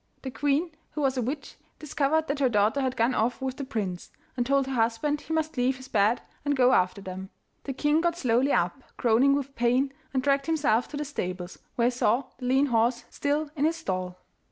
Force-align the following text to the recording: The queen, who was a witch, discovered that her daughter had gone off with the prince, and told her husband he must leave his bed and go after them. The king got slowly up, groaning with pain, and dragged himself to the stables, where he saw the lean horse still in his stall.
The 0.23 0.31
queen, 0.31 0.71
who 0.93 1.01
was 1.01 1.15
a 1.15 1.21
witch, 1.21 1.57
discovered 1.77 2.27
that 2.27 2.39
her 2.39 2.49
daughter 2.49 2.81
had 2.81 2.97
gone 2.97 3.13
off 3.13 3.39
with 3.39 3.57
the 3.57 3.63
prince, 3.63 4.09
and 4.35 4.43
told 4.43 4.65
her 4.65 4.73
husband 4.73 5.21
he 5.21 5.31
must 5.31 5.57
leave 5.57 5.77
his 5.77 5.87
bed 5.89 6.23
and 6.43 6.55
go 6.57 6.71
after 6.71 7.01
them. 7.01 7.29
The 7.65 7.73
king 7.73 8.01
got 8.01 8.17
slowly 8.17 8.51
up, 8.51 8.81
groaning 8.97 9.35
with 9.35 9.53
pain, 9.55 9.93
and 10.11 10.23
dragged 10.23 10.47
himself 10.47 10.87
to 10.87 10.97
the 10.97 11.05
stables, 11.05 11.59
where 11.75 11.85
he 11.89 11.91
saw 11.91 12.23
the 12.39 12.45
lean 12.47 12.65
horse 12.65 13.05
still 13.11 13.51
in 13.55 13.65
his 13.65 13.75
stall. 13.75 14.17